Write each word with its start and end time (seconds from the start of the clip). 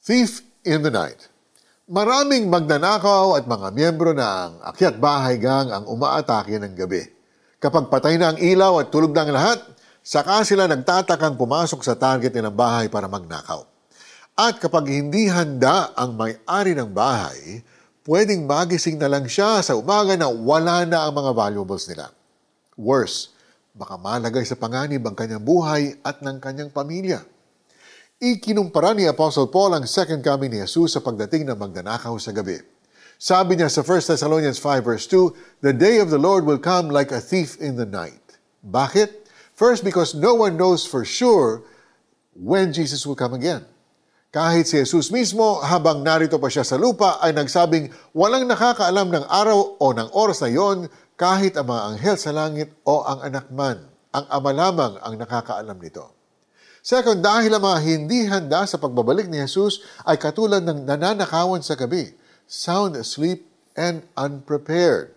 Thief 0.00 0.40
in 0.64 0.80
the 0.80 0.88
Night. 0.88 1.28
Maraming 1.84 2.48
magnanakaw 2.48 3.36
at 3.36 3.44
mga 3.44 3.68
miyembro 3.76 4.16
ng 4.16 4.64
Akyat 4.64 4.96
Bahay 4.96 5.36
Gang 5.36 5.68
ang 5.68 5.84
umaatake 5.84 6.56
ng 6.56 6.72
gabi. 6.72 7.04
Kapag 7.60 7.92
patay 7.92 8.16
na 8.16 8.32
ang 8.32 8.40
ilaw 8.40 8.80
at 8.80 8.88
tulog 8.88 9.12
na 9.12 9.28
ang 9.28 9.32
lahat, 9.36 9.60
saka 10.00 10.40
sila 10.48 10.64
nagtatakang 10.64 11.36
pumasok 11.36 11.84
sa 11.84 12.00
target 12.00 12.32
ng 12.32 12.48
bahay 12.48 12.88
para 12.88 13.12
magnakaw. 13.12 13.60
At 14.40 14.56
kapag 14.56 14.88
hindi 14.88 15.28
handa 15.28 15.92
ang 15.92 16.16
may-ari 16.16 16.72
ng 16.72 16.96
bahay, 16.96 17.60
pwedeng 18.08 18.48
magising 18.48 18.96
na 18.96 19.12
lang 19.12 19.28
siya 19.28 19.60
sa 19.60 19.76
umaga 19.76 20.16
na 20.16 20.32
wala 20.32 20.88
na 20.88 21.04
ang 21.04 21.12
mga 21.12 21.36
valuables 21.36 21.84
nila. 21.92 22.08
Worse, 22.72 23.36
baka 23.76 24.00
malagay 24.00 24.48
sa 24.48 24.56
panganib 24.56 25.04
ang 25.04 25.12
kanyang 25.12 25.44
buhay 25.44 26.00
at 26.00 26.24
ng 26.24 26.40
kanyang 26.40 26.72
pamilya. 26.72 27.20
Ikinumpara 28.20 28.92
ni 28.92 29.08
Apostle 29.08 29.48
Paul 29.48 29.72
ang 29.72 29.88
second 29.88 30.20
coming 30.20 30.52
ni 30.52 30.60
Jesus 30.60 30.92
sa 30.92 31.00
pagdating 31.00 31.48
ng 31.48 31.56
magnanakaw 31.56 32.12
sa 32.20 32.36
gabi. 32.36 32.60
Sabi 33.16 33.56
niya 33.56 33.72
sa 33.72 33.80
1 33.80 34.12
Thessalonians 34.12 34.60
5 34.60 34.84
verse 34.84 35.08
2, 35.08 35.64
The 35.64 35.72
day 35.72 36.04
of 36.04 36.12
the 36.12 36.20
Lord 36.20 36.44
will 36.44 36.60
come 36.60 36.92
like 36.92 37.16
a 37.16 37.24
thief 37.24 37.56
in 37.64 37.80
the 37.80 37.88
night. 37.88 38.20
Bakit? 38.60 39.24
First, 39.56 39.88
because 39.88 40.12
no 40.12 40.36
one 40.36 40.60
knows 40.60 40.84
for 40.84 41.00
sure 41.00 41.64
when 42.36 42.76
Jesus 42.76 43.08
will 43.08 43.16
come 43.16 43.32
again. 43.32 43.64
Kahit 44.28 44.68
si 44.68 44.76
Jesus 44.76 45.08
mismo, 45.08 45.64
habang 45.64 46.04
narito 46.04 46.36
pa 46.36 46.52
siya 46.52 46.68
sa 46.68 46.76
lupa, 46.76 47.24
ay 47.24 47.32
nagsabing 47.32 47.88
walang 48.12 48.44
nakakaalam 48.44 49.16
ng 49.16 49.24
araw 49.32 49.80
o 49.80 49.96
ng 49.96 50.12
oras 50.12 50.44
na 50.44 50.52
yon 50.52 50.92
kahit 51.16 51.56
ang 51.56 51.72
mga 51.72 51.96
anghel 51.96 52.16
sa 52.20 52.36
langit 52.36 52.68
o 52.84 53.00
ang 53.00 53.24
anak 53.24 53.48
man. 53.48 53.80
Ang 54.12 54.28
ama 54.28 54.52
lamang 54.52 54.92
ang 55.00 55.16
nakakaalam 55.16 55.80
nito. 55.80 56.19
Second, 56.80 57.20
dahil 57.20 57.52
ang 57.52 57.60
mga 57.60 57.78
hindi 57.84 58.24
handa 58.24 58.64
sa 58.64 58.80
pagbabalik 58.80 59.28
ni 59.28 59.36
Jesus 59.36 59.84
ay 60.08 60.16
katulad 60.16 60.64
ng 60.64 60.88
nananakawan 60.88 61.60
sa 61.60 61.76
gabi, 61.76 62.08
sound 62.48 62.96
asleep 62.96 63.44
and 63.76 64.00
unprepared. 64.16 65.12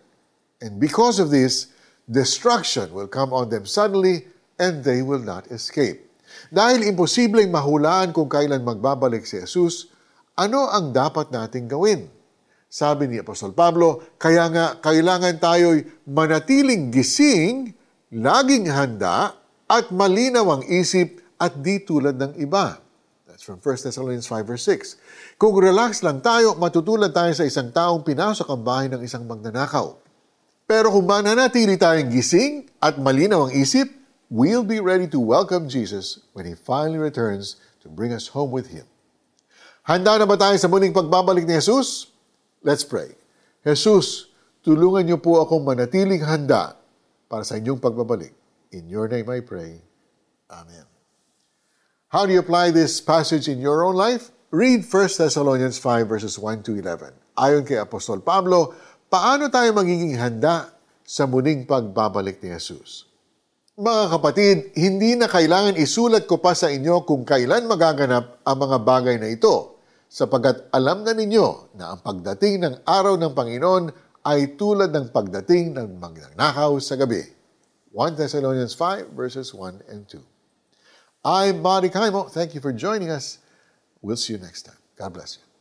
And 0.60 0.76
because 0.76 1.24
of 1.24 1.32
this, 1.32 1.72
destruction 2.12 2.92
will 2.92 3.08
come 3.08 3.32
on 3.32 3.48
them 3.48 3.64
suddenly 3.64 4.28
and 4.60 4.84
they 4.84 5.00
will 5.00 5.24
not 5.24 5.48
escape. 5.48 6.04
Dahil 6.52 6.84
imposibleng 6.84 7.48
mahulaan 7.48 8.12
kung 8.12 8.28
kailan 8.28 8.68
magbabalik 8.68 9.24
si 9.24 9.40
Jesus, 9.40 9.88
ano 10.36 10.68
ang 10.68 10.92
dapat 10.92 11.32
nating 11.32 11.72
gawin? 11.72 12.12
Sabi 12.68 13.08
ni 13.08 13.22
Apostol 13.22 13.56
Pablo, 13.56 14.04
kaya 14.20 14.50
nga 14.52 14.66
kailangan 14.84 15.40
tayo'y 15.40 15.86
manatiling 16.10 16.92
gising, 16.92 17.72
laging 18.12 18.68
handa, 18.68 19.38
at 19.70 19.94
malinaw 19.96 20.60
ang 20.60 20.64
isip 20.68 21.23
at 21.44 21.60
di 21.60 21.84
tulad 21.84 22.16
ng 22.16 22.40
iba. 22.40 22.80
That's 23.28 23.44
from 23.44 23.60
1 23.60 23.92
Thessalonians 23.92 24.30
5 24.32 24.48
verse 24.48 24.64
6. 24.64 25.36
Kung 25.36 25.60
relax 25.60 26.00
lang 26.00 26.24
tayo, 26.24 26.56
matutulad 26.56 27.12
tayo 27.12 27.36
sa 27.36 27.44
isang 27.44 27.76
taong 27.76 28.08
pinasok 28.08 28.48
ang 28.48 28.62
bahay 28.64 28.88
ng 28.88 29.04
isang 29.04 29.28
magnanakaw. 29.28 30.00
Pero 30.64 30.88
kung 30.96 31.04
mananatili 31.04 31.76
tayong 31.76 32.08
gising 32.08 32.72
at 32.80 32.96
malinaw 32.96 33.50
ang 33.50 33.54
isip, 33.58 33.92
we'll 34.32 34.64
be 34.64 34.80
ready 34.80 35.10
to 35.12 35.20
welcome 35.20 35.68
Jesus 35.68 36.24
when 36.32 36.48
He 36.48 36.56
finally 36.56 37.02
returns 37.02 37.60
to 37.84 37.92
bring 37.92 38.16
us 38.16 38.32
home 38.32 38.54
with 38.54 38.72
Him. 38.72 38.88
Handa 39.84 40.16
na 40.16 40.24
ba 40.24 40.40
tayo 40.40 40.56
sa 40.56 40.72
muling 40.72 40.96
pagbabalik 40.96 41.44
ni 41.44 41.60
Jesus? 41.60 42.16
Let's 42.64 42.88
pray. 42.88 43.12
Jesus, 43.68 44.32
tulungan 44.64 45.04
niyo 45.04 45.20
po 45.20 45.44
akong 45.44 45.68
manatiling 45.68 46.24
handa 46.24 46.80
para 47.28 47.44
sa 47.44 47.60
inyong 47.60 47.84
pagbabalik. 47.84 48.32
In 48.72 48.88
your 48.88 49.12
name 49.12 49.28
I 49.28 49.44
pray. 49.44 49.84
Amen. 50.48 50.88
How 52.14 52.30
do 52.30 52.32
you 52.38 52.46
apply 52.46 52.70
this 52.70 53.02
passage 53.02 53.50
in 53.50 53.58
your 53.58 53.82
own 53.82 53.98
life? 53.98 54.30
Read 54.54 54.86
1 54.86 55.18
Thessalonians 55.18 55.82
5 55.82 56.06
verses 56.06 56.38
1 56.38 56.62
to 56.62 56.78
11. 56.78 57.10
Ayon 57.34 57.66
kay 57.66 57.82
Apostol 57.82 58.22
Pablo, 58.22 58.70
paano 59.10 59.50
tayo 59.50 59.74
magiging 59.74 60.14
handa 60.22 60.78
sa 61.02 61.26
muling 61.26 61.66
pagbabalik 61.66 62.38
ni 62.46 62.54
Jesus? 62.54 63.10
Mga 63.74 64.04
kapatid, 64.14 64.58
hindi 64.78 65.18
na 65.18 65.26
kailangan 65.26 65.74
isulat 65.74 66.30
ko 66.30 66.38
pa 66.38 66.54
sa 66.54 66.70
inyo 66.70 67.02
kung 67.02 67.26
kailan 67.26 67.66
magaganap 67.66 68.46
ang 68.46 68.58
mga 68.62 68.78
bagay 68.86 69.18
na 69.18 69.34
ito, 69.34 69.82
sapagat 70.06 70.70
alam 70.70 71.02
na 71.02 71.18
ninyo 71.18 71.74
na 71.82 71.98
ang 71.98 72.06
pagdating 72.06 72.62
ng 72.62 72.76
araw 72.86 73.18
ng 73.18 73.34
Panginoon 73.34 73.90
ay 74.22 74.54
tulad 74.54 74.94
ng 74.94 75.10
pagdating 75.10 75.74
ng 75.74 75.98
magnanakaw 75.98 76.78
sa 76.78 76.94
gabi. 76.94 77.26
1 77.90 78.22
Thessalonians 78.22 78.78
5 78.78 79.18
verses 79.18 79.50
1 79.50 79.90
and 79.90 80.06
2. 80.06 80.33
I'm 81.26 81.62
Marty 81.62 81.90
Kaimo. 81.90 82.30
Thank 82.30 82.54
you 82.54 82.60
for 82.60 82.74
joining 82.74 83.10
us. 83.10 83.38
We'll 84.02 84.18
see 84.18 84.34
you 84.34 84.40
next 84.40 84.64
time. 84.64 84.76
God 84.98 85.14
bless 85.14 85.38
you. 85.38 85.53